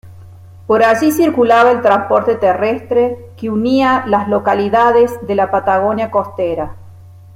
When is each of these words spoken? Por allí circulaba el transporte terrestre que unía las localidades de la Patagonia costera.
Por 0.65 0.81
allí 0.83 1.11
circulaba 1.11 1.69
el 1.69 1.83
transporte 1.83 2.33
terrestre 2.33 3.33
que 3.37 3.51
unía 3.51 4.03
las 4.07 4.27
localidades 4.29 5.19
de 5.27 5.35
la 5.35 5.51
Patagonia 5.51 6.09
costera. 6.09 6.75